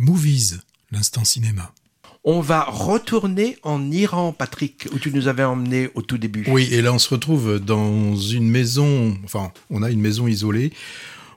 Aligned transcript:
Movies, 0.00 0.60
l'instant 0.92 1.24
cinéma. 1.24 1.74
On 2.24 2.40
va 2.40 2.64
retourner 2.64 3.58
en 3.62 3.90
Iran, 3.90 4.32
Patrick, 4.32 4.88
où 4.94 4.98
tu 4.98 5.12
nous 5.12 5.28
avais 5.28 5.44
emmené 5.44 5.90
au 5.94 6.00
tout 6.00 6.16
début. 6.16 6.46
Oui, 6.48 6.68
et 6.72 6.80
là 6.80 6.94
on 6.94 6.98
se 6.98 7.10
retrouve 7.10 7.58
dans 7.58 8.16
une 8.16 8.48
maison, 8.48 9.14
enfin 9.24 9.52
on 9.68 9.82
a 9.82 9.90
une 9.90 10.00
maison 10.00 10.26
isolée 10.26 10.72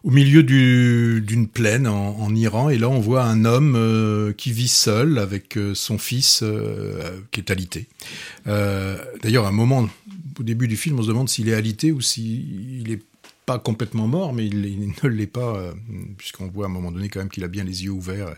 au 0.05 0.11
milieu 0.11 0.43
d'une 0.43 1.47
plaine 1.49 1.87
en, 1.87 2.33
Iran, 2.35 2.69
et 2.69 2.77
là 2.77 2.87
on 2.87 3.01
voit 3.01 3.23
un 3.23 3.43
homme 3.43 3.75
euh, 3.75 4.31
qui 4.31 4.53
vit 4.53 4.69
seul 4.69 5.17
avec 5.17 5.57
euh, 5.57 5.75
son 5.75 5.97
fils 5.97 6.39
euh, 6.41 7.19
qui 7.31 7.41
est 7.41 7.51
alité. 7.51 7.87
D'ailleurs, 8.45 9.45
à 9.45 9.49
un 9.49 9.53
moment, 9.53 9.89
au 10.39 10.43
début 10.43 10.69
du 10.69 10.77
film, 10.77 10.99
on 10.99 11.03
se 11.03 11.07
demande 11.09 11.27
s'il 11.27 11.49
est 11.49 11.53
alité 11.53 11.91
ou 11.91 11.99
s'il 11.99 12.89
est 12.89 13.01
pas 13.45 13.59
complètement 13.59 14.07
mort, 14.07 14.33
mais 14.33 14.45
il, 14.45 14.93
ne 15.03 15.09
l'est 15.09 15.27
pas, 15.27 15.55
euh, 15.55 15.73
puisqu'on 16.17 16.47
voit 16.47 16.65
à 16.65 16.69
un 16.69 16.71
moment 16.71 16.91
donné 16.91 17.09
quand 17.09 17.19
même 17.19 17.29
qu'il 17.29 17.43
a 17.43 17.47
bien 17.47 17.63
les 17.63 17.83
yeux 17.83 17.91
ouverts. 17.91 18.35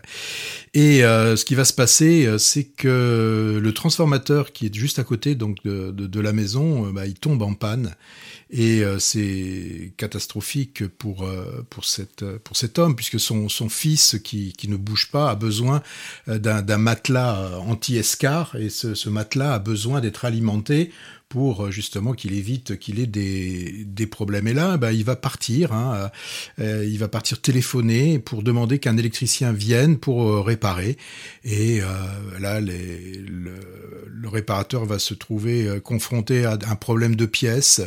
Et 0.74 1.04
euh, 1.04 1.36
ce 1.36 1.44
qui 1.44 1.54
va 1.54 1.64
se 1.64 1.72
passer, 1.72 2.26
euh, 2.26 2.38
c'est 2.38 2.64
que 2.64 3.60
le 3.62 3.72
transformateur 3.72 4.52
qui 4.52 4.66
est 4.66 4.74
juste 4.74 4.98
à 4.98 5.04
côté 5.04 5.34
donc 5.34 5.62
de, 5.64 6.20
la 6.20 6.32
maison, 6.32 6.90
bah, 6.92 7.06
il 7.06 7.14
tombe 7.14 7.42
en 7.42 7.54
panne. 7.54 7.94
Et 8.48 8.82
c'est 9.00 9.92
catastrophique 9.96 10.86
pour, 10.86 11.28
pour, 11.68 11.84
cette, 11.84 12.24
pour 12.38 12.56
cet 12.56 12.78
homme, 12.78 12.94
puisque 12.94 13.18
son, 13.18 13.48
son 13.48 13.68
fils, 13.68 14.18
qui, 14.22 14.52
qui 14.52 14.68
ne 14.68 14.76
bouge 14.76 15.10
pas, 15.10 15.30
a 15.30 15.34
besoin 15.34 15.82
d'un 16.28 16.78
matelas 16.78 17.58
anti-escar, 17.58 18.54
et 18.56 18.70
ce, 18.70 18.94
ce 18.94 19.08
matelas 19.08 19.54
a 19.54 19.58
besoin 19.58 20.00
d'être 20.00 20.24
alimenté 20.24 20.92
pour 21.28 21.64
euh, 21.64 21.70
justement 21.70 22.12
qu'il 22.12 22.32
évite 22.34 22.78
qu'il 22.78 23.00
ait 23.00 23.06
des, 23.06 24.06
problèmes. 24.06 24.46
Et 24.46 24.54
là, 24.54 24.76
bah, 24.76 24.92
il 24.92 25.04
va 25.04 25.16
partir, 25.16 25.72
hein, 25.72 26.10
euh, 26.60 26.86
il 26.86 26.98
va 26.98 27.08
partir 27.08 27.40
téléphoner 27.40 28.18
pour 28.18 28.42
demander 28.42 28.78
qu'un 28.78 28.96
électricien 28.96 29.52
vienne 29.52 29.98
pour 29.98 30.28
euh, 30.28 30.40
réparer. 30.40 30.96
Et 31.44 31.80
là, 32.38 32.60
le, 32.60 33.54
réparateur 34.24 34.84
va 34.84 34.98
se 34.98 35.14
trouver 35.14 35.80
confronté 35.84 36.44
à 36.44 36.58
un 36.68 36.74
problème 36.74 37.14
de 37.14 37.26
pièce 37.26 37.80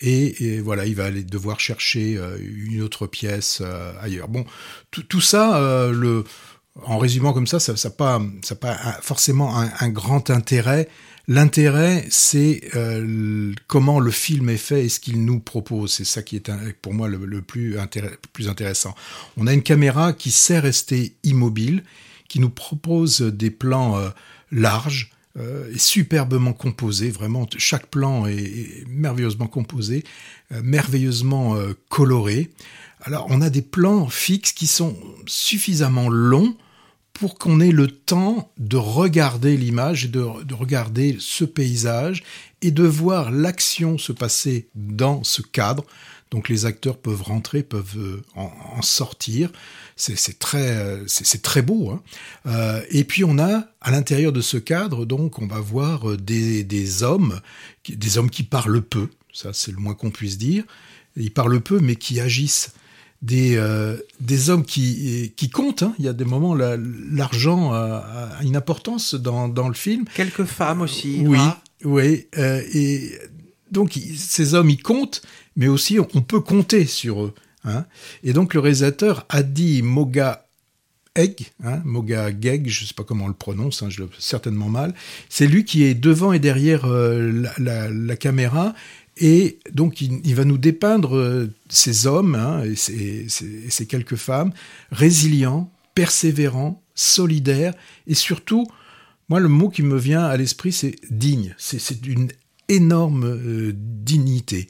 et, 0.00 0.60
voilà, 0.60 0.84
il 0.84 0.94
va 0.94 1.06
aller 1.06 1.24
devoir 1.24 1.58
chercher 1.58 2.20
une 2.38 2.82
autre 2.82 3.06
pièce 3.06 3.62
ailleurs. 4.02 4.28
Bon, 4.28 4.44
tout, 4.90 5.20
ça, 5.22 5.90
en 6.84 6.98
résumant 6.98 7.32
comme 7.32 7.46
ça, 7.46 7.60
ça 7.60 7.72
n'a 7.72 7.90
pas, 7.90 8.20
forcément 9.00 9.56
un, 9.56 9.88
grand 9.88 10.28
intérêt 10.28 10.88
L'intérêt, 11.28 12.06
c'est 12.08 12.60
euh, 12.76 13.52
comment 13.66 13.98
le 13.98 14.12
film 14.12 14.48
est 14.48 14.56
fait 14.56 14.84
et 14.84 14.88
ce 14.88 15.00
qu'il 15.00 15.24
nous 15.24 15.40
propose. 15.40 15.92
C'est 15.92 16.04
ça 16.04 16.22
qui 16.22 16.36
est 16.36 16.50
pour 16.80 16.94
moi 16.94 17.08
le, 17.08 17.42
plus, 17.42 17.76
intéressant. 17.78 18.94
On 19.36 19.48
a 19.48 19.52
une 19.52 19.62
caméra 19.62 20.12
qui 20.12 20.30
sait 20.30 20.60
rester 20.60 21.16
immobile, 21.24 21.82
qui 22.28 22.38
nous 22.38 22.50
propose 22.50 23.22
des 23.22 23.50
plans 23.50 23.98
euh, 23.98 24.10
larges, 24.52 25.10
euh, 25.36 25.68
superbement 25.76 26.52
composés. 26.52 27.10
Vraiment, 27.10 27.48
chaque 27.58 27.86
plan 27.86 28.26
est, 28.26 28.84
merveilleusement 28.86 29.48
composé, 29.48 30.04
merveilleusement 30.62 31.56
coloré. 31.88 32.50
Alors, 33.00 33.26
on 33.30 33.42
a 33.42 33.50
des 33.50 33.62
plans 33.62 34.06
fixes 34.08 34.52
qui 34.52 34.68
sont 34.68 34.96
suffisamment 35.26 36.08
longs 36.08 36.56
pour 37.18 37.38
qu'on 37.38 37.60
ait 37.60 37.72
le 37.72 37.88
temps 37.88 38.52
de 38.58 38.76
regarder 38.76 39.56
l'image 39.56 40.04
et 40.04 40.08
de, 40.08 40.20
regarder 40.54 41.16
ce 41.18 41.44
paysage 41.44 42.22
et 42.60 42.70
de 42.70 42.84
voir 42.84 43.30
l'action 43.30 43.96
se 43.96 44.12
passer 44.12 44.68
dans 44.74 45.24
ce 45.24 45.40
cadre. 45.40 45.84
Donc 46.30 46.48
les 46.48 46.66
acteurs 46.66 46.98
peuvent 46.98 47.22
rentrer, 47.22 47.62
peuvent 47.62 47.96
euh, 47.96 48.22
en, 48.34 48.82
sortir. 48.82 49.50
C'est 49.96 50.38
très, 50.38 50.76
euh, 50.76 51.04
c'est 51.06 51.40
très 51.40 51.62
beau. 51.62 51.90
Hein. 51.90 52.02
Euh, 52.46 52.82
et 52.90 53.04
puis 53.04 53.24
on 53.24 53.38
a 53.38 53.64
à 53.80 53.90
l'intérieur 53.90 54.32
de 54.32 54.42
ce 54.42 54.58
cadre, 54.58 55.06
donc 55.06 55.38
on 55.38 55.46
va 55.46 55.60
voir 55.60 56.18
des, 56.18 56.64
des 56.64 57.02
hommes, 57.02 57.40
des 57.88 58.18
hommes 58.18 58.30
qui 58.30 58.42
parlent 58.42 58.82
peu. 58.82 59.08
Ça 59.32 59.52
c'est 59.54 59.70
le 59.70 59.78
moins 59.78 59.94
qu'on 59.94 60.10
puisse 60.10 60.36
dire. 60.36 60.64
Ils 61.16 61.32
parlent 61.32 61.60
peu, 61.60 61.80
mais 61.80 61.96
qui 61.96 62.20
agissent 62.20 62.74
des, 63.22 63.56
euh, 63.56 63.96
des 64.20 64.50
hommes 64.50 64.64
qui, 64.64 65.32
qui 65.36 65.50
comptent. 65.50 65.82
Hein. 65.82 65.94
Il 65.98 66.04
y 66.04 66.08
a 66.08 66.12
des 66.12 66.24
moments, 66.24 66.54
l'argent 66.54 67.72
a, 67.72 68.30
une 68.42 68.56
importance 68.56 69.14
dans, 69.14 69.48
dans, 69.48 69.68
le 69.68 69.74
film. 69.74 70.04
Quelques 70.14 70.44
femmes 70.44 70.82
aussi. 70.82 71.22
Oui, 71.24 71.38
oui. 71.84 72.26
Euh, 72.38 72.62
et 72.72 73.12
donc, 73.70 73.98
ces 74.16 74.54
hommes, 74.54 74.70
ils 74.70 74.82
comptent, 74.82 75.22
mais 75.56 75.68
aussi 75.68 75.98
on, 75.98 76.22
peut 76.22 76.40
compter 76.40 76.86
sur 76.86 77.24
eux. 77.24 77.34
Hein. 77.64 77.84
Et 78.22 78.32
donc, 78.32 78.54
le 78.54 78.60
réalisateur 78.60 79.26
a 79.28 79.42
dit 79.42 79.82
Moga 79.82 80.45
Hein, 81.64 81.80
Moga 81.84 82.28
Geg, 82.28 82.68
je 82.68 82.82
ne 82.82 82.86
sais 82.86 82.94
pas 82.94 83.04
comment 83.04 83.24
on 83.24 83.28
le 83.28 83.34
prononce, 83.34 83.82
hein, 83.82 83.88
je 83.90 84.02
le 84.02 84.08
certainement 84.18 84.68
mal. 84.68 84.94
C'est 85.28 85.46
lui 85.46 85.64
qui 85.64 85.84
est 85.84 85.94
devant 85.94 86.32
et 86.32 86.38
derrière 86.38 86.84
euh, 86.84 87.44
la, 87.58 87.88
la, 87.88 88.16
caméra 88.16 88.74
et 89.18 89.58
donc, 89.72 90.00
il, 90.02 90.34
va 90.34 90.44
nous 90.44 90.58
dépeindre 90.58 91.16
euh, 91.16 91.50
ces 91.68 92.06
hommes 92.06 92.34
hein, 92.34 92.62
et, 92.64 92.76
ces, 92.76 93.86
quelques 93.86 94.16
femmes 94.16 94.52
résilients, 94.90 95.70
persévérants, 95.94 96.82
solidaires 96.94 97.74
et 98.06 98.14
surtout, 98.14 98.66
moi, 99.28 99.40
le 99.40 99.48
mot 99.48 99.70
qui 99.70 99.82
me 99.82 99.96
vient 99.96 100.24
à 100.24 100.36
l'esprit, 100.36 100.70
c'est 100.70 100.96
digne. 101.10 101.54
C'est 101.58 102.00
d'une 102.00 102.28
énorme 102.68 103.24
euh, 103.24 103.72
dignité. 103.74 104.68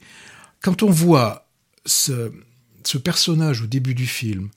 Quand 0.61 0.81
on 0.81 0.89
voit 0.89 1.47
ce, 1.85 2.31
personnage 3.03 3.61
au 3.61 3.67
début 3.67 3.93
du 3.93 4.07
film, 4.07 4.49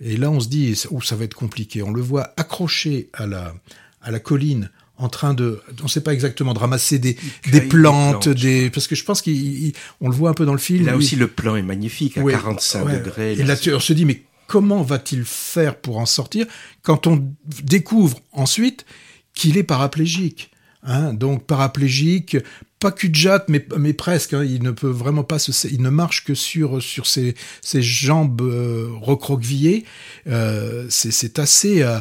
et 0.00 0.16
là 0.16 0.30
on 0.30 0.40
se 0.40 0.48
dit, 0.48 0.80
oh, 0.90 1.00
ça 1.00 1.16
va 1.16 1.24
être 1.24 1.34
compliqué, 1.34 1.82
on 1.82 1.92
le 1.92 2.02
voit 2.02 2.32
accroché 2.36 3.08
à 3.12 3.26
la, 3.26 3.54
à 4.02 4.10
la 4.10 4.20
colline 4.20 4.70
en 5.00 5.08
train 5.08 5.32
de, 5.34 5.60
on 5.80 5.84
ne 5.84 5.88
sait 5.88 6.02
pas 6.02 6.12
exactement, 6.12 6.52
de 6.52 6.58
ramasser 6.58 6.98
des, 6.98 7.16
des 7.50 7.62
plantes, 7.62 8.28
des, 8.28 8.68
parce 8.70 8.86
que 8.86 8.94
je 8.94 9.02
pense 9.02 9.22
qu'on 9.22 9.30
le 9.30 10.14
voit 10.14 10.28
un 10.28 10.34
peu 10.34 10.44
dans 10.44 10.52
le 10.52 10.58
film. 10.58 10.84
Là 10.84 10.96
aussi, 10.96 11.16
le 11.16 11.26
plan 11.26 11.56
est 11.56 11.62
magnifique, 11.62 12.18
à 12.18 12.22
45 12.22 12.84
degrés. 12.86 13.32
Et 13.32 13.44
là, 13.44 13.54
on 13.72 13.80
se 13.80 13.92
dit, 13.94 14.04
mais 14.04 14.22
comment 14.46 14.82
va-t-il 14.82 15.24
faire 15.24 15.76
pour 15.76 15.98
en 15.98 16.06
sortir 16.06 16.46
quand 16.82 17.06
on 17.06 17.32
découvre 17.62 18.20
ensuite 18.32 18.84
qu'il 19.32 19.56
est 19.56 19.62
paraplégique 19.62 20.50
hein 20.82 21.14
Donc, 21.14 21.46
paraplégique, 21.46 22.36
pas 22.80 22.90
cul 22.90 23.10
de 23.10 23.14
jatte, 23.14 23.44
mais, 23.48 23.64
mais 23.78 23.92
presque. 23.92 24.32
Hein, 24.32 24.42
il 24.42 24.62
ne 24.62 24.72
peut 24.72 24.88
vraiment 24.88 25.22
pas 25.22 25.38
se, 25.38 25.68
il 25.68 25.82
ne 25.82 25.90
marche 25.90 26.24
que 26.24 26.34
sur 26.34 26.82
sur 26.82 27.06
ses, 27.06 27.34
ses 27.60 27.82
jambes 27.82 28.40
euh, 28.40 28.88
recroquevillées. 29.00 29.84
Euh, 30.26 30.86
c'est 30.88 31.38
assez, 31.38 31.82
euh, 31.82 32.00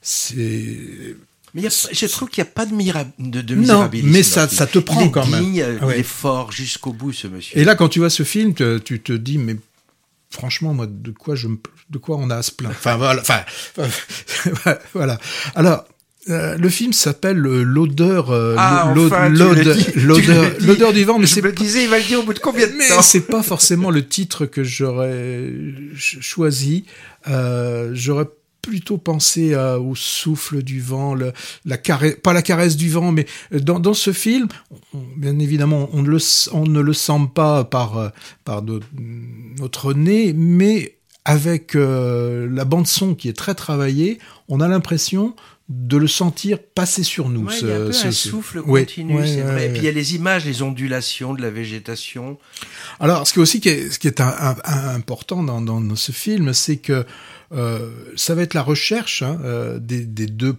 c'est 0.00 1.16
mais 1.52 1.62
je 1.70 2.06
trouve 2.06 2.30
qu'il 2.30 2.42
n'y 2.42 2.48
a 2.48 2.52
pas 2.52 2.66
de, 2.66 2.74
mira, 2.74 3.04
de, 3.20 3.40
de 3.40 3.54
Non, 3.54 3.88
mais 3.92 4.24
ça, 4.24 4.48
ça 4.48 4.66
te 4.66 4.80
prend 4.80 5.08
quand 5.08 5.26
même. 5.26 5.44
Il 5.54 5.60
est 5.60 6.02
fort 6.02 6.50
jusqu'au 6.50 6.92
bout, 6.92 7.12
ce 7.12 7.28
monsieur. 7.28 7.56
Et 7.56 7.62
là, 7.62 7.76
quand 7.76 7.88
tu 7.88 8.00
vois 8.00 8.10
ce 8.10 8.24
film, 8.24 8.54
tu 8.54 9.00
te 9.00 9.12
dis, 9.12 9.38
mais 9.38 9.54
franchement, 10.30 10.74
moi, 10.74 10.88
de 10.88 11.12
quoi 11.12 11.36
je 11.36 11.46
de 11.90 11.98
quoi 11.98 12.16
on 12.16 12.28
a 12.30 12.36
à 12.36 12.42
se 12.42 12.50
plaindre? 12.50 12.74
Enfin 12.76 12.96
voilà. 12.96 13.20
Enfin 13.20 13.44
voilà. 14.94 15.20
Alors. 15.54 15.84
Euh, 16.30 16.56
le 16.56 16.68
film 16.70 16.92
s'appelle 16.92 17.36
l'odeur, 17.36 18.30
euh, 18.30 18.54
ah, 18.58 18.92
l'odeur, 18.94 19.28
l'odeur 20.60 20.92
du 20.92 21.04
vent. 21.04 21.18
Mais 21.18 21.26
je 21.26 21.40
me 21.40 21.52
disais, 21.52 21.84
il 21.84 21.90
va 21.90 21.98
le 21.98 22.04
dire 22.04 22.20
au 22.20 22.22
bout 22.22 22.32
de 22.32 22.38
combien 22.38 22.66
de 22.66 22.72
mais 22.72 22.88
temps 22.88 23.02
c'est 23.02 23.26
pas 23.26 23.42
forcément 23.42 23.90
le 23.90 24.06
titre 24.06 24.46
que 24.46 24.64
j'aurais 24.64 25.52
choisi. 25.96 26.84
Euh, 27.28 27.90
j'aurais 27.92 28.26
plutôt 28.62 28.96
penser 28.96 29.54
au 29.54 29.94
souffle 29.94 30.62
du 30.62 30.80
vent, 30.80 31.14
la 31.66 31.76
caresse, 31.76 32.16
pas 32.22 32.32
la 32.32 32.40
caresse 32.40 32.76
du 32.76 32.88
vent, 32.88 33.12
mais 33.12 33.26
dans, 33.52 33.78
dans 33.78 33.92
ce 33.92 34.10
film, 34.14 34.48
bien 35.18 35.38
évidemment, 35.38 35.90
on 35.92 36.00
ne, 36.02 36.08
le, 36.08 36.18
on 36.52 36.64
ne 36.64 36.80
le 36.80 36.92
sent 36.94 37.28
pas 37.34 37.64
par, 37.64 38.12
par 38.44 38.62
notre 39.58 39.92
nez, 39.92 40.32
mais 40.32 40.96
avec 41.24 41.74
euh, 41.74 42.48
la 42.50 42.64
bande 42.64 42.86
son 42.86 43.14
qui 43.14 43.28
est 43.28 43.36
très 43.36 43.54
travaillée, 43.54 44.18
on 44.48 44.60
a 44.60 44.68
l'impression 44.68 45.34
de 45.70 45.96
le 45.96 46.06
sentir 46.06 46.58
passer 46.74 47.02
sur 47.02 47.30
nous. 47.30 47.48
il 47.50 47.66
y 47.66 47.72
a 47.72 47.76
un, 47.76 47.78
peu 47.86 47.96
un 48.06 48.12
souffle 48.12 48.60
continu, 48.60 49.26
c'est 49.26 49.40
vrai. 49.40 49.66
Et 49.66 49.68
puis 49.70 49.78
il 49.78 49.84
y 49.84 49.88
a 49.88 49.92
les 49.92 50.14
images, 50.14 50.44
les 50.44 50.60
ondulations 50.60 51.32
de 51.32 51.40
la 51.40 51.48
végétation. 51.48 52.38
Alors, 53.00 53.26
ce 53.26 53.32
qui 53.32 53.38
est 53.38 53.42
aussi 53.42 53.60
qui 53.60 53.70
est, 53.70 53.90
ce 53.90 53.98
qui 53.98 54.06
est 54.06 54.20
important 54.20 55.42
dans, 55.42 55.62
dans, 55.62 55.96
ce 55.96 56.12
film, 56.12 56.52
c'est 56.52 56.76
que 56.76 57.06
euh, 57.54 57.90
ça 58.16 58.34
va 58.34 58.42
être 58.42 58.54
la 58.54 58.62
recherche 58.62 59.22
hein, 59.22 59.38
euh, 59.44 59.78
des, 59.78 60.04
deux, 60.04 60.56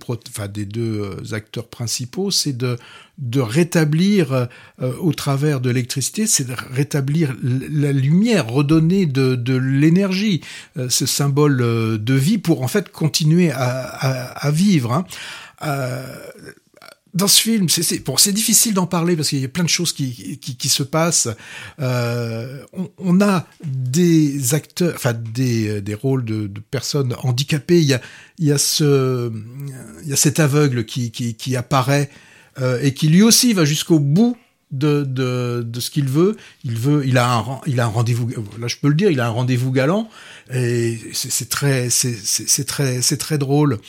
euh, 0.77 1.33
acteurs 1.33 1.67
principaux, 1.67 2.31
c'est 2.31 2.55
de, 2.55 2.77
rétablir 3.35 4.47
au 4.99 5.13
travers 5.13 5.61
de 5.61 5.69
l'électricité, 5.69 6.27
c'est 6.27 6.45
de 6.45 6.55
rétablir 6.71 7.33
la 7.41 7.93
lumière, 7.93 8.47
redonner 8.47 9.05
de, 9.05 9.55
l'énergie, 9.55 10.41
ce 10.89 11.05
symbole 11.05 11.57
de 11.57 12.13
vie 12.13 12.37
pour 12.37 12.61
en 12.61 12.67
fait 12.67 12.91
continuer 12.91 13.51
à 13.51 14.51
vivre. 14.51 14.91
Hein 14.91 15.05
dans 17.15 17.29
ce 17.29 17.41
film, 17.41 17.69
c'est 17.69 18.33
difficile 18.33 18.73
d'en 18.73 18.87
parler 18.87 19.15
parce 19.15 19.29
qu'il 19.29 19.39
y 19.39 19.45
a 19.45 19.47
plein 19.47 19.63
de 19.63 19.69
choses 19.69 19.93
qui, 19.93 20.69
se 20.69 20.83
passent. 20.83 21.29
Euh, 21.79 22.61
on, 22.97 23.21
a 23.21 23.47
des 23.63 24.53
acteurs, 24.53 24.93
enfin 24.95 25.13
des, 25.13 25.81
des 25.81 25.93
rôles 25.93 26.25
de, 26.25 26.49
personnes 26.69 27.15
handicapées. 27.23 27.79
Il 27.79 27.87
y 28.39 28.51
a, 28.51 28.57
ce, 28.57 29.31
il 30.03 30.09
y 30.09 30.13
a 30.13 30.17
cet 30.17 30.41
aveugle 30.41 30.83
qui, 30.83 31.55
apparaît 31.55 32.09
euh, 32.59 32.79
et 32.81 32.93
qui 32.93 33.07
lui 33.07 33.23
aussi 33.23 33.53
va 33.53 33.63
jusqu'au 33.63 33.99
bout 33.99 34.35
de, 34.71 35.65
ce 35.79 35.89
qu'il 35.89 36.09
veut. 36.09 36.35
Il 36.65 36.77
veut, 36.77 37.07
il 37.07 37.17
a 37.17 37.31
un, 37.31 37.85
rendez-vous. 37.85 38.27
Là, 38.59 38.67
je 38.67 38.75
peux 38.75 38.89
le 38.89 38.95
dire, 38.95 39.09
il 39.09 39.21
a 39.21 39.27
un 39.27 39.29
rendez-vous 39.29 39.71
galant 39.71 40.09
et 40.53 40.99
c'est 41.13 41.47
très, 41.47 41.89
c'est 41.89 42.65
très, 42.65 43.01
c'est 43.01 43.17
très 43.17 43.37
drôle. 43.37 43.79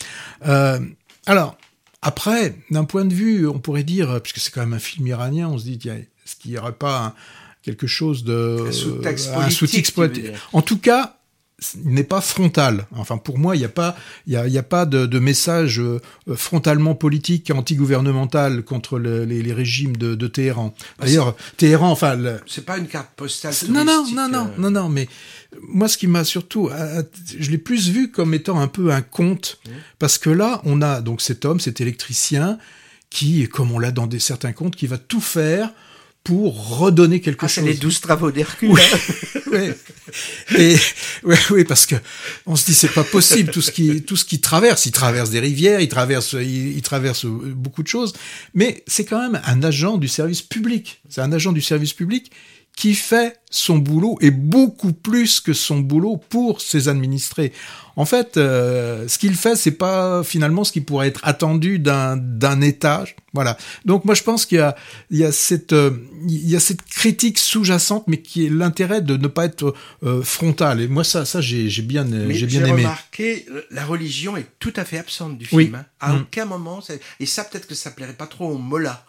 Euh, 0.46 0.78
alors 1.26 1.58
après, 2.06 2.54
d'un 2.70 2.84
point 2.84 3.04
de 3.04 3.12
vue, 3.12 3.48
on 3.48 3.58
pourrait 3.58 3.82
dire, 3.82 4.20
puisque 4.22 4.38
c'est 4.38 4.52
quand 4.52 4.60
même 4.60 4.74
un 4.74 4.78
film 4.78 5.08
iranien, 5.08 5.48
on 5.48 5.58
se 5.58 5.64
dit, 5.64 5.76
est-ce 5.88 6.36
qu'il 6.36 6.52
n'y 6.52 6.58
aurait 6.58 6.70
pas 6.70 7.16
quelque 7.62 7.88
chose 7.88 8.22
de 8.22 8.64
un 8.68 9.50
sous-texte 9.50 9.98
En 10.52 10.62
tout 10.62 10.78
cas, 10.78 11.15
n'est 11.84 12.04
pas 12.04 12.20
frontal. 12.20 12.86
Enfin, 12.96 13.16
pour 13.16 13.38
moi, 13.38 13.56
il 13.56 13.60
n'y 13.60 13.64
a 13.64 13.70
pas, 13.70 13.96
il 14.26 14.34
y 14.34 14.36
a, 14.36 14.46
y 14.46 14.58
a, 14.58 14.62
pas 14.62 14.84
de, 14.84 15.06
de, 15.06 15.18
message 15.18 15.80
euh, 15.80 16.00
frontalement 16.34 16.94
politique, 16.94 17.50
anti-gouvernemental 17.50 18.62
contre 18.62 18.98
le, 18.98 19.24
les, 19.24 19.42
les, 19.42 19.52
régimes 19.54 19.96
de, 19.96 20.14
de 20.14 20.26
Téhéran. 20.26 20.74
Bah, 20.98 21.06
D'ailleurs, 21.06 21.34
Téhéran, 21.56 21.90
enfin, 21.90 22.14
le... 22.16 22.40
c'est 22.46 22.66
pas 22.66 22.76
une 22.76 22.86
carte 22.86 23.08
postale. 23.16 23.54
Non, 23.70 23.84
non, 23.84 24.04
non, 24.12 24.28
non, 24.28 24.46
euh. 24.46 24.60
non, 24.60 24.70
non, 24.70 24.88
mais 24.90 25.08
moi, 25.62 25.88
ce 25.88 25.96
qui 25.96 26.08
m'a 26.08 26.24
surtout, 26.24 26.68
je 27.38 27.50
l'ai 27.50 27.58
plus 27.58 27.88
vu 27.88 28.10
comme 28.10 28.34
étant 28.34 28.60
un 28.60 28.68
peu 28.68 28.92
un 28.92 29.00
conte, 29.02 29.58
mmh. 29.64 29.70
parce 29.98 30.18
que 30.18 30.28
là, 30.28 30.60
on 30.64 30.82
a 30.82 31.00
donc 31.00 31.22
cet 31.22 31.46
homme, 31.46 31.58
cet 31.58 31.80
électricien, 31.80 32.58
qui, 33.08 33.48
comme 33.48 33.72
on 33.72 33.78
l'a 33.78 33.92
dans 33.92 34.06
des, 34.06 34.18
certains 34.18 34.52
contes, 34.52 34.76
qui 34.76 34.86
va 34.86 34.98
tout 34.98 35.22
faire 35.22 35.72
pour 36.26 36.78
redonner 36.80 37.20
quelque 37.20 37.44
ah, 37.44 37.48
chose. 37.48 37.64
C'est 37.64 37.70
les 37.70 37.76
douze 37.76 38.00
travaux 38.00 38.32
d'Hercule. 38.32 38.70
Oui, 38.72 38.80
oui. 39.52 39.70
Et 40.58 40.76
oui, 41.22 41.36
oui, 41.50 41.64
parce 41.64 41.86
que 41.86 41.94
on 42.46 42.56
se 42.56 42.66
dit 42.66 42.74
c'est 42.74 42.92
pas 42.92 43.04
possible 43.04 43.52
tout 43.52 43.62
ce 43.62 43.70
qui 43.70 44.02
tout 44.02 44.16
ce 44.16 44.24
qui 44.24 44.40
traverse. 44.40 44.86
Il 44.86 44.90
traverse 44.90 45.30
des 45.30 45.38
rivières, 45.38 45.80
il 45.80 45.88
traverse 45.88 46.32
il, 46.32 46.76
il 46.76 46.82
traverse 46.82 47.26
beaucoup 47.26 47.84
de 47.84 47.88
choses, 47.88 48.12
mais 48.54 48.82
c'est 48.88 49.04
quand 49.04 49.20
même 49.20 49.40
un 49.46 49.62
agent 49.62 49.98
du 49.98 50.08
service 50.08 50.42
public. 50.42 51.00
C'est 51.08 51.20
un 51.20 51.32
agent 51.32 51.52
du 51.52 51.62
service 51.62 51.92
public 51.92 52.32
qui 52.76 52.94
fait 52.94 53.40
son 53.50 53.78
boulot 53.78 54.18
et 54.20 54.30
beaucoup 54.30 54.92
plus 54.92 55.40
que 55.40 55.54
son 55.54 55.78
boulot 55.78 56.18
pour 56.28 56.60
ses 56.60 56.88
administrés. 56.88 57.52
En 57.96 58.04
fait, 58.04 58.36
euh, 58.36 59.08
ce 59.08 59.18
qu'il 59.18 59.34
fait, 59.34 59.56
c'est 59.56 59.70
pas 59.70 60.22
finalement 60.22 60.62
ce 60.62 60.72
qui 60.72 60.82
pourrait 60.82 61.08
être 61.08 61.22
attendu 61.24 61.78
d'un 61.78 62.18
d'un 62.18 62.60
État. 62.60 63.04
Voilà. 63.32 63.56
Donc 63.86 64.04
moi, 64.04 64.14
je 64.14 64.22
pense 64.22 64.44
qu'il 64.44 64.58
y 64.58 64.60
a 64.60 64.76
il 65.10 65.16
y 65.16 65.24
a 65.24 65.32
cette 65.32 65.72
euh, 65.72 65.90
il 66.28 66.50
y 66.50 66.54
a 66.54 66.60
cette 66.60 66.82
critique 66.82 67.38
sous-jacente, 67.38 68.04
mais 68.08 68.20
qui 68.20 68.44
est 68.44 68.50
l'intérêt 68.50 69.00
de 69.00 69.16
ne 69.16 69.26
pas 69.26 69.46
être 69.46 69.74
euh, 70.02 70.22
frontal. 70.22 70.82
Et 70.82 70.86
moi, 70.86 71.02
ça 71.02 71.24
ça 71.24 71.40
j'ai 71.40 71.70
j'ai 71.70 71.82
bien 71.82 72.06
j'ai 72.28 72.46
bien 72.46 72.62
aimé. 72.62 72.82
remarqué, 72.82 73.46
la 73.70 73.86
religion 73.86 74.36
est 74.36 74.46
tout 74.58 74.74
à 74.76 74.84
fait 74.84 74.98
absente 74.98 75.38
du 75.38 75.46
film. 75.46 75.76
Hein. 75.76 75.86
À 76.00 76.12
mm. 76.12 76.20
aucun 76.20 76.44
moment, 76.44 76.82
et 77.20 77.26
ça 77.26 77.42
peut-être 77.44 77.66
que 77.66 77.74
ça 77.74 77.90
plairait 77.90 78.12
pas 78.12 78.26
trop 78.26 78.50
aux 78.50 78.58
mollahs 78.58 79.02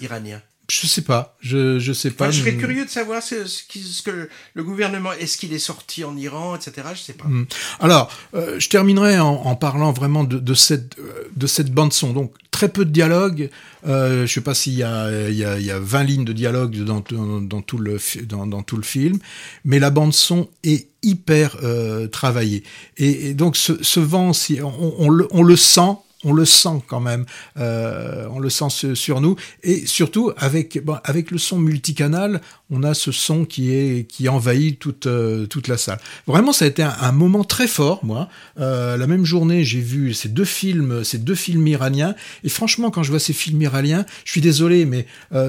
iraniens. 0.00 0.42
Je 0.68 0.86
sais 0.86 1.02
pas, 1.02 1.36
je 1.40 1.78
je 1.78 1.92
sais 1.92 2.10
pas. 2.10 2.30
je 2.30 2.40
serais 2.40 2.56
curieux 2.56 2.84
de 2.84 2.90
savoir 2.90 3.22
ce, 3.22 3.46
ce, 3.46 3.62
ce, 3.78 4.02
que 4.02 4.28
le 4.54 4.64
gouvernement 4.64 5.12
est-ce 5.12 5.38
qu'il 5.38 5.52
est 5.52 5.60
sorti 5.60 6.02
en 6.02 6.16
Iran, 6.16 6.56
etc. 6.56 6.88
Je 6.94 7.00
sais 7.00 7.12
pas. 7.12 7.26
Hmm. 7.26 7.46
Alors, 7.78 8.10
euh, 8.34 8.58
je 8.58 8.68
terminerai 8.68 9.18
en, 9.20 9.28
en, 9.28 9.54
parlant 9.54 9.92
vraiment 9.92 10.24
de, 10.24 10.38
de 10.38 10.54
cette 10.54 10.98
euh, 10.98 11.28
de 11.36 11.46
cette 11.46 11.72
bande 11.72 11.92
son. 11.92 12.12
Donc 12.12 12.32
très 12.50 12.68
peu 12.68 12.84
de 12.84 12.90
dialogue. 12.90 13.50
Euh, 13.86 14.26
je 14.26 14.32
sais 14.32 14.40
pas 14.40 14.54
s'il 14.54 14.74
y 14.74 14.82
a 14.82 15.28
il 15.28 15.36
y 15.36 15.44
a, 15.44 15.58
il 15.58 15.66
y 15.66 15.70
a 15.70 15.78
20 15.78 16.02
lignes 16.02 16.24
de 16.24 16.32
dialogue 16.32 16.76
dans, 16.82 17.00
dans, 17.08 17.40
dans 17.40 17.62
tout 17.62 17.78
le 17.78 17.98
dans, 18.24 18.46
dans, 18.46 18.62
tout 18.62 18.76
le 18.76 18.82
film, 18.82 19.18
mais 19.64 19.78
la 19.78 19.90
bande 19.90 20.14
son 20.14 20.48
est 20.64 20.88
hyper 21.02 21.58
euh, 21.62 22.08
travaillée. 22.08 22.64
Et, 22.96 23.28
et, 23.28 23.34
donc 23.34 23.56
ce, 23.56 23.82
ce 23.82 24.00
vent, 24.00 24.32
si 24.32 24.58
on, 24.60 24.94
on, 24.98 25.08
le, 25.08 25.28
on 25.30 25.42
le 25.42 25.56
sent 25.56 25.96
on 26.26 26.32
le 26.32 26.44
sent 26.44 26.82
quand 26.88 27.00
même, 27.00 27.24
euh, 27.56 28.26
on 28.32 28.40
le 28.40 28.50
sent 28.50 28.94
sur 28.94 29.20
nous, 29.20 29.36
et 29.62 29.86
surtout 29.86 30.32
avec 30.36 30.84
bon, 30.84 30.96
avec 31.04 31.30
le 31.30 31.38
son 31.38 31.58
multicanal, 31.58 32.40
on 32.68 32.82
a 32.82 32.94
ce 32.94 33.12
son 33.12 33.44
qui 33.44 33.72
est 33.72 34.10
qui 34.10 34.28
envahit 34.28 34.76
toute 34.76 35.06
euh, 35.06 35.46
toute 35.46 35.68
la 35.68 35.78
salle. 35.78 36.00
Vraiment, 36.26 36.52
ça 36.52 36.64
a 36.64 36.68
été 36.68 36.82
un, 36.82 37.12
moment 37.12 37.44
très 37.44 37.68
fort, 37.68 38.04
moi. 38.04 38.28
Euh, 38.58 38.96
la 38.96 39.06
même 39.06 39.24
journée, 39.24 39.62
j'ai 39.62 39.80
vu 39.80 40.14
ces 40.14 40.28
deux 40.28 40.44
films, 40.44 41.04
ces 41.04 41.18
deux 41.18 41.36
films 41.36 41.64
iraniens, 41.68 42.16
et 42.42 42.48
franchement, 42.48 42.90
quand 42.90 43.04
je 43.04 43.10
vois 43.10 43.20
ces 43.20 43.32
films 43.32 43.62
iraniens, 43.62 44.04
je 44.24 44.32
suis 44.32 44.40
désolé, 44.40 44.84
mais 44.84 45.06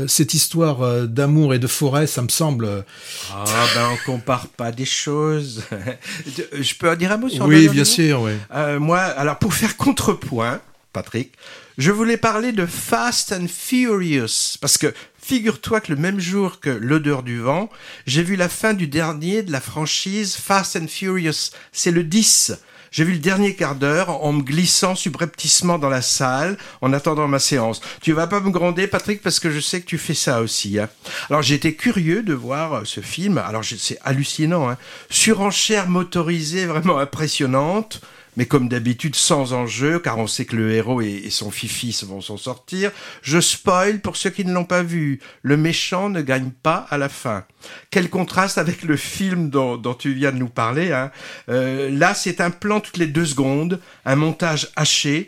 cette 0.07 0.35
histoire 0.35 1.07
d'amour 1.07 1.55
et 1.55 1.59
de 1.59 1.67
forêt, 1.67 2.05
ça 2.05 2.21
me 2.21 2.29
semble. 2.29 2.85
Ah 3.33 3.65
ben, 3.73 3.89
on 3.93 4.11
compare 4.11 4.47
pas 4.47 4.71
des 4.71 4.85
choses. 4.85 5.63
je 6.53 6.75
peux 6.75 6.91
en 6.91 6.95
dire 6.95 7.11
un 7.11 7.17
mot 7.17 7.29
sur 7.29 7.45
Oui, 7.45 7.67
bien 7.67 7.85
sûr, 7.85 8.21
oui. 8.21 8.33
moi, 8.79 8.99
alors 8.99 9.39
pour 9.39 9.55
faire 9.55 9.75
contrepoint. 9.75 10.61
Patrick, 10.97 11.33
je 11.77 11.91
voulais 11.91 12.17
parler 12.17 12.53
de 12.53 12.65
Fast 12.65 13.31
and 13.31 13.45
Furious, 13.47 14.57
parce 14.59 14.79
que 14.79 14.91
figure-toi 15.21 15.79
que 15.79 15.93
le 15.93 15.99
même 15.99 16.19
jour 16.19 16.59
que 16.59 16.71
L'odeur 16.71 17.21
du 17.21 17.37
vent, 17.37 17.69
j'ai 18.07 18.23
vu 18.23 18.35
la 18.35 18.49
fin 18.49 18.73
du 18.73 18.87
dernier 18.87 19.43
de 19.43 19.51
la 19.51 19.61
franchise 19.61 20.35
Fast 20.35 20.75
and 20.75 20.87
Furious. 20.87 21.51
C'est 21.71 21.91
le 21.91 22.03
10. 22.03 22.53
J'ai 22.89 23.03
vu 23.03 23.13
le 23.13 23.19
dernier 23.19 23.53
quart 23.53 23.75
d'heure 23.75 24.23
en 24.23 24.33
me 24.33 24.41
glissant 24.41 24.95
subrepticement 24.95 25.77
dans 25.77 25.89
la 25.89 26.01
salle 26.01 26.57
en 26.81 26.91
attendant 26.93 27.27
ma 27.27 27.37
séance. 27.37 27.79
Tu 28.01 28.11
vas 28.11 28.25
pas 28.25 28.39
me 28.39 28.49
gronder, 28.49 28.87
Patrick, 28.87 29.21
parce 29.21 29.39
que 29.39 29.51
je 29.51 29.59
sais 29.59 29.81
que 29.81 29.85
tu 29.85 29.99
fais 29.99 30.15
ça 30.15 30.41
aussi. 30.41 30.79
Hein. 30.79 30.89
Alors 31.29 31.43
j'étais 31.43 31.75
curieux 31.75 32.23
de 32.23 32.33
voir 32.33 32.73
euh, 32.73 32.81
ce 32.85 33.01
film. 33.01 33.37
Alors 33.37 33.63
c'est 33.63 33.99
hallucinant. 34.03 34.67
Hein. 34.67 34.77
Surenchère 35.11 35.89
motorisée 35.89 36.65
vraiment 36.65 36.97
impressionnante 36.97 38.01
mais 38.37 38.45
comme 38.45 38.69
d'habitude 38.69 39.15
sans 39.15 39.53
enjeu, 39.53 39.99
car 39.99 40.19
on 40.19 40.27
sait 40.27 40.45
que 40.45 40.55
le 40.55 40.71
héros 40.71 41.01
et, 41.01 41.29
son 41.31 41.51
fifi 41.51 41.97
vont 42.05 42.21
s'en 42.21 42.37
sortir. 42.37 42.91
Je 43.23 43.41
spoil 43.41 43.99
pour 43.99 44.15
ceux 44.15 44.29
qui 44.29 44.45
ne 44.45 44.53
l'ont 44.53 44.63
pas 44.63 44.83
vu. 44.83 45.19
Le 45.41 45.57
méchant 45.57 46.09
ne 46.09 46.21
gagne 46.21 46.51
pas 46.51 46.85
à 46.89 46.99
la 46.99 47.09
fin. 47.09 47.45
Quel 47.89 48.09
contraste 48.09 48.59
avec 48.59 48.83
le 48.83 48.95
film 48.95 49.49
dont, 49.49 49.93
tu 49.95 50.13
viens 50.13 50.31
de 50.31 50.37
nous 50.37 50.49
parler. 50.49 50.91
Hein. 50.91 51.11
Euh, 51.49 51.89
là, 51.89 52.13
c'est 52.13 52.39
un 52.39 52.51
plan 52.51 52.79
toutes 52.79 52.97
les 52.97 53.07
deux 53.07 53.25
secondes, 53.25 53.81
un 54.05 54.15
montage 54.15 54.69
haché, 54.75 55.27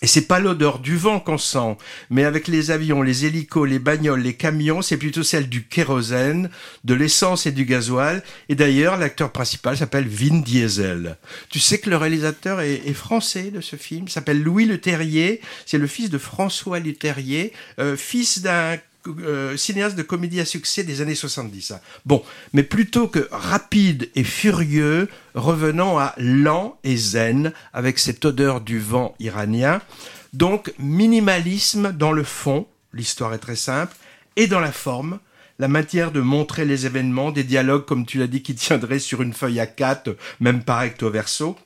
et 0.00 0.06
c'est 0.06 0.26
pas 0.26 0.38
l'odeur 0.38 0.78
du 0.78 0.96
vent 0.96 1.18
qu'on 1.18 1.38
sent, 1.38 1.76
mais 2.08 2.24
avec 2.24 2.46
les 2.46 2.70
avions, 2.70 3.02
les 3.02 3.26
hélicos, 3.26 3.68
les 3.68 3.80
bagnoles, 3.80 4.20
les 4.20 4.34
camions, 4.34 4.80
c'est 4.80 4.96
plutôt 4.96 5.24
celle 5.24 5.48
du 5.48 5.64
kérosène, 5.64 6.50
de 6.84 6.94
l'essence 6.94 7.46
et 7.46 7.52
du 7.52 7.64
gasoil. 7.64 8.22
Et 8.48 8.54
d'ailleurs, 8.54 8.96
l'acteur 8.96 9.32
principal 9.32 9.76
s'appelle 9.76 10.06
Vin 10.06 10.40
Diesel. 10.40 11.16
Tu 11.50 11.58
sais 11.58 11.78
que 11.78 11.90
le 11.90 11.96
réalisateur 11.96 12.60
est, 12.60 12.92
français 12.92 13.50
de 13.50 13.60
ce 13.60 13.76
film, 13.76 14.08
s'appelle 14.08 14.42
Louis 14.42 14.66
Le 14.66 14.78
Terrier. 14.78 15.40
C'est 15.66 15.78
le 15.78 15.86
fils 15.86 16.10
de 16.10 16.18
François 16.18 16.78
Le 16.78 16.94
Terrier, 16.94 17.52
euh, 17.80 17.96
fils 17.96 18.40
d'un 18.40 18.76
euh, 19.06 19.56
cinéaste 19.56 19.96
de 19.96 20.02
comédie 20.02 20.40
à 20.40 20.44
succès 20.44 20.82
des 20.82 21.00
années 21.00 21.14
70. 21.14 21.70
Hein. 21.70 21.80
Bon, 22.04 22.22
mais 22.52 22.62
plutôt 22.62 23.08
que 23.08 23.28
rapide 23.30 24.10
et 24.14 24.24
furieux, 24.24 25.08
revenons 25.34 25.98
à 25.98 26.14
lent 26.18 26.78
et 26.84 26.96
zen 26.96 27.52
avec 27.72 27.98
cette 27.98 28.24
odeur 28.24 28.60
du 28.60 28.78
vent 28.78 29.14
iranien. 29.20 29.80
Donc 30.32 30.74
minimalisme 30.78 31.92
dans 31.92 32.12
le 32.12 32.24
fond, 32.24 32.66
l'histoire 32.92 33.34
est 33.34 33.38
très 33.38 33.56
simple, 33.56 33.94
et 34.36 34.46
dans 34.46 34.60
la 34.60 34.72
forme, 34.72 35.20
la 35.58 35.68
matière 35.68 36.12
de 36.12 36.20
montrer 36.20 36.64
les 36.64 36.86
événements, 36.86 37.32
des 37.32 37.44
dialogues 37.44 37.84
comme 37.84 38.06
tu 38.06 38.18
l'as 38.18 38.26
dit 38.26 38.42
qui 38.42 38.54
tiendraient 38.54 38.98
sur 38.98 39.22
une 39.22 39.32
feuille 39.32 39.60
à 39.60 39.66
quatre, 39.66 40.16
même 40.40 40.62
par 40.62 40.80
recto 40.80 41.10
verso. 41.10 41.56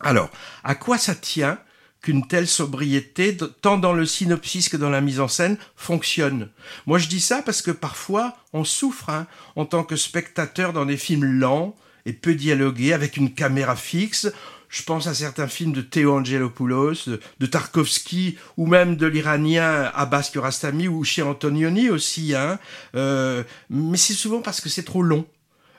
Alors, 0.00 0.30
à 0.64 0.74
quoi 0.74 0.98
ça 0.98 1.14
tient 1.14 1.58
qu'une 2.02 2.26
telle 2.26 2.46
sobriété, 2.46 3.36
tant 3.60 3.78
dans 3.78 3.92
le 3.92 4.06
synopsis 4.06 4.68
que 4.68 4.76
dans 4.76 4.90
la 4.90 5.00
mise 5.00 5.20
en 5.20 5.28
scène, 5.28 5.58
fonctionne. 5.76 6.48
Moi, 6.86 6.98
je 6.98 7.08
dis 7.08 7.20
ça 7.20 7.42
parce 7.42 7.62
que 7.62 7.70
parfois, 7.70 8.36
on 8.52 8.64
souffre 8.64 9.10
hein, 9.10 9.26
en 9.56 9.66
tant 9.66 9.84
que 9.84 9.96
spectateur 9.96 10.72
dans 10.72 10.86
des 10.86 10.96
films 10.96 11.24
lents 11.24 11.76
et 12.06 12.12
peu 12.12 12.34
dialogués, 12.34 12.92
avec 12.92 13.16
une 13.16 13.34
caméra 13.34 13.76
fixe. 13.76 14.32
Je 14.70 14.84
pense 14.84 15.08
à 15.08 15.14
certains 15.14 15.48
films 15.48 15.72
de 15.72 15.82
Theo 15.82 16.12
Angelopoulos, 16.12 17.08
de, 17.40 17.46
Tarkovsky, 17.46 18.38
ou 18.56 18.66
même 18.66 18.96
de 18.96 19.06
l'Iranien 19.06 19.90
Abbas 19.94 20.30
Kiarostami 20.32 20.86
ou 20.86 21.02
chez 21.02 21.22
Antonioni 21.22 21.90
aussi. 21.90 22.34
Hein. 22.34 22.58
Euh, 22.94 23.42
mais 23.68 23.96
c'est 23.98 24.14
souvent 24.14 24.40
parce 24.40 24.60
que 24.60 24.68
c'est 24.68 24.84
trop 24.84 25.02
long. 25.02 25.26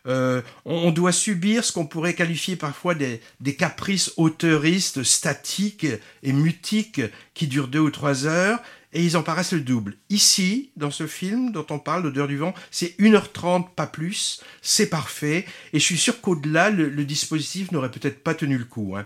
Euh, 0.07 0.41
on 0.65 0.91
doit 0.91 1.11
subir 1.11 1.63
ce 1.63 1.71
qu'on 1.71 1.85
pourrait 1.85 2.15
qualifier 2.15 2.55
parfois 2.55 2.95
des, 2.95 3.21
caprices 3.55 4.13
auteuristes, 4.17 5.03
statiques 5.03 5.87
et 6.23 6.33
mutiques 6.33 7.01
qui 7.33 7.47
durent 7.47 7.67
deux 7.67 7.79
ou 7.79 7.91
trois 7.91 8.25
heures, 8.25 8.59
et 8.93 9.03
ils 9.03 9.15
en 9.15 9.23
paraissent 9.23 9.53
le 9.53 9.61
double. 9.61 9.95
Ici, 10.09 10.71
dans 10.75 10.91
ce 10.91 11.07
film 11.07 11.51
dont 11.51 11.65
on 11.69 11.79
parle, 11.79 12.03
L'odeur 12.03 12.27
du 12.27 12.37
vent, 12.37 12.53
c'est 12.71 12.97
1h30, 12.99 13.69
pas 13.75 13.87
plus, 13.87 14.41
c'est 14.61 14.89
parfait, 14.89 15.45
et 15.73 15.79
je 15.79 15.85
suis 15.85 15.97
sûr 15.97 16.19
qu'au-delà, 16.19 16.71
le, 16.71 17.05
dispositif 17.05 17.71
n'aurait 17.71 17.91
peut-être 17.91 18.23
pas 18.23 18.33
tenu 18.33 18.57
le 18.57 18.65
coup. 18.65 18.95
Hein. 18.97 19.05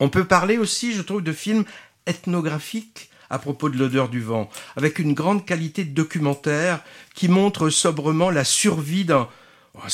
On 0.00 0.08
peut 0.08 0.24
parler 0.24 0.58
aussi, 0.58 0.92
je 0.92 1.02
trouve, 1.02 1.22
de 1.22 1.32
films 1.32 1.64
ethnographiques 2.06 3.10
à 3.30 3.38
propos 3.38 3.68
de 3.68 3.76
l'odeur 3.76 4.08
du 4.08 4.20
vent, 4.20 4.48
avec 4.76 4.98
une 4.98 5.14
grande 5.14 5.44
qualité 5.44 5.84
de 5.84 5.94
documentaire 5.94 6.82
qui 7.14 7.28
montre 7.28 7.70
sobrement 7.70 8.30
la 8.30 8.44
survie 8.44 9.04
d'un 9.04 9.28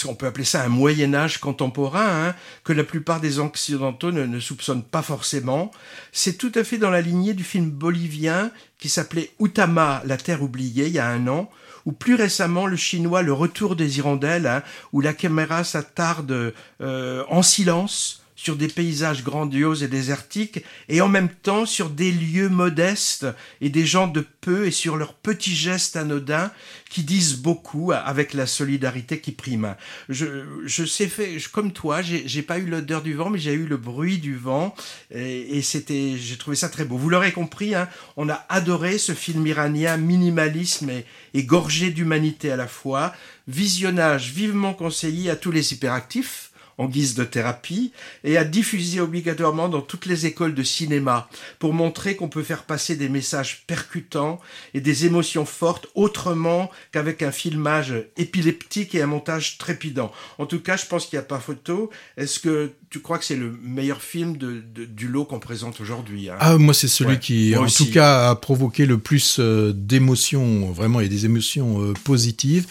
on 0.07 0.15
peut 0.15 0.27
appeler 0.27 0.45
ça 0.45 0.63
un 0.63 0.69
Moyen 0.69 1.15
Âge 1.15 1.39
contemporain, 1.39 2.29
hein, 2.29 2.35
que 2.65 2.73
la 2.73 2.85
plupart 2.85 3.21
des 3.21 3.39
Occidentaux 3.39 4.13
ne, 4.13 4.25
ne, 4.25 4.41
soupçonnent 4.41 4.83
pas 4.83 5.03
forcément? 5.03 5.71
C'est 6.13 6.39
tout 6.39 6.53
à 6.55 6.65
fait 6.65 6.79
dans 6.79 6.91
la 6.91 7.01
lignée 7.01 7.35
du 7.35 7.45
film 7.45 7.71
bolivien 7.71 8.51
qui 8.79 8.89
s'appelait 8.89 9.31
Utama, 9.41 10.03
la 10.05 10.17
terre 10.17 10.43
oubliée, 10.43 10.87
il 10.87 10.93
y 10.93 10.99
a 10.99 11.09
un 11.09 11.27
an, 11.29 11.51
ou 11.85 11.93
plus 11.93 12.15
récemment 12.15 12.67
le 12.67 12.77
chinois 12.77 13.23
Le 13.23 13.33
Retour 13.33 13.77
des 13.77 13.99
Hirondelles, 13.99 14.47
hein, 14.47 14.63
où 14.93 15.01
la 15.01 15.13
caméra 15.13 15.65
s'attarde 15.65 16.55
euh, 16.81 17.25
en 17.29 17.43
silence 17.43 18.22
sur 18.43 18.57
des 18.57 18.67
paysages 18.67 19.23
grandioses 19.23 19.85
et 19.85 19.89
désertiques, 19.89 20.65
et 20.89 21.01
en 21.01 21.09
même 21.09 21.29
temps 21.29 21.65
sur 21.65 21.91
des 21.91 22.11
lieux 22.11 22.49
modestes 22.49 23.27
et 23.61 23.71
des 23.71 23.87
gens 23.87 24.09
de 24.09 24.27
peu 24.41 24.67
et 24.67 24.73
sur 24.73 24.97
leurs 24.97 25.15
petits 25.15 25.55
gestes 25.55 25.95
anodins 25.95 26.51
qui 26.91 27.05
disent 27.05 27.37
beaucoup 27.37 27.93
avec 27.93 28.35
la 28.35 28.49
solidarité 28.49 29.21
qui 29.21 29.31
prime. 29.31 29.77
Je, 30.09 30.43
je 30.65 30.85
sais 30.85 31.07
fait, 31.07 31.37
comme 31.53 31.73
toi, 31.73 32.03
j'ai 32.03 32.43
pas 32.43 32.59
eu 32.59 32.67
l'odeur 32.67 33.03
du 33.03 33.15
vent, 33.15 33.31
mais 33.31 33.39
j'ai 33.39 33.53
eu 33.53 33.67
le 33.67 33.77
bruit 33.77 34.19
du 34.19 34.35
vent, 34.35 34.75
et, 35.15 35.59
et 35.59 35.63
c'était, 35.63 36.17
j'ai 36.19 36.37
trouvé 36.37 36.57
ça 36.57 36.69
très 36.69 36.85
beau. 36.85 36.97
Vous 36.99 37.11
l'aurez 37.11 37.31
compris, 37.31 37.77
hein, 37.77 37.89
on 38.17 38.29
a 38.29 38.45
adoré 38.49 38.99
ce 38.99 39.13
film 39.15 39.47
iranien 39.47 39.97
minimalisme 39.99 40.91
et, 40.91 41.07
et 41.33 41.45
gorgé 41.45 41.91
d'humanité 41.91 42.51
à 42.51 42.57
la 42.57 42.67
fois. 42.67 43.15
Visionnage 43.47 44.33
vivement 44.33 44.75
conseillé 44.75 45.31
à 45.31 45.37
tous 45.37 45.53
les 45.53 45.73
hyperactifs 45.73 46.52
en 46.83 46.87
guise 46.87 47.15
de 47.15 47.25
thérapie 47.25 47.93
et 48.25 48.37
à 48.37 48.45
diffuser 48.45 49.01
obligatoirement 49.01 49.69
dans 49.69 49.81
toutes 49.81 50.07
les 50.07 50.27
écoles 50.27 50.55
de 50.55 50.63
cinéma 50.63 51.29
pour 51.59 51.73
montrer 51.73 52.17
qu'on 52.17 52.29
peut 52.29 52.43
faire 52.43 52.65
passer 52.65 52.97
des 52.97 53.09
messages 53.09 53.65
percutants 53.67 54.41
et 54.75 54.81
des 54.81 55.07
émotions 55.07 55.47
fortes 55.47 55.87
autrement 55.95 56.71
qu'avec 56.91 57.23
un 57.23 57.33
filmage 57.33 57.95
épileptique 58.17 58.95
et 58.95 59.03
un 59.03 59.07
montage 59.07 59.59
trépidant. 59.59 60.13
En 60.39 60.47
tout 60.47 60.61
cas, 60.61 60.77
je 60.77 60.87
pense 60.87 61.07
qu'il 61.07 61.19
n'y 61.19 61.25
a 61.25 61.29
pas 61.29 61.39
photo. 61.39 61.91
Est-ce 62.17 62.41
que 62.41 62.73
tu 62.93 63.01
crois 63.01 63.19
que 63.19 63.25
c'est 63.25 63.37
le 63.37 63.59
meilleur 63.63 64.03
film 64.03 64.37
de, 64.37 64.63
du 64.85 65.09
lot 65.09 65.25
qu'on 65.25 65.41
présente 65.41 65.81
aujourd'hui 65.81 66.29
hein? 66.29 66.37
Ah, 66.41 66.59
moi, 66.59 66.75
c'est 66.75 66.89
celui 66.89 67.19
qui, 67.19 67.57
en 67.57 67.65
tout 67.65 67.91
cas, 67.91 68.29
a 68.29 68.35
provoqué 68.37 68.85
le 68.85 68.99
plus 68.99 69.39
euh, 69.39 69.73
d'émotions, 69.73 70.71
vraiment, 70.73 71.01
et 71.01 71.09
des 71.09 71.25
émotions 71.25 71.83
euh, 71.83 71.95
positives. 72.05 72.67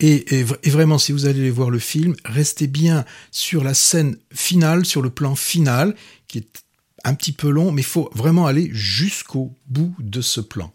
Et, 0.00 0.34
et, 0.34 0.46
et, 0.62 0.70
vraiment, 0.70 0.96
si 0.96 1.12
vous 1.12 1.26
allez 1.26 1.50
voir 1.50 1.68
le 1.68 1.78
film, 1.78 2.16
restez 2.24 2.68
bien 2.68 3.04
sur 3.30 3.62
la 3.62 3.74
scène 3.74 4.16
finale, 4.32 4.86
sur 4.86 5.02
le 5.02 5.10
plan 5.10 5.36
final, 5.36 5.94
qui 6.26 6.38
est 6.38 6.64
un 7.04 7.12
petit 7.12 7.32
peu 7.32 7.50
long, 7.50 7.70
mais 7.70 7.82
il 7.82 7.86
faut 7.86 8.10
vraiment 8.14 8.46
aller 8.46 8.70
jusqu'au 8.72 9.52
bout 9.68 9.94
de 9.98 10.22
ce 10.22 10.40
plan. 10.40 10.72